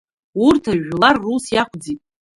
[0.45, 2.01] Урҭ жәлар рус иақәӡит.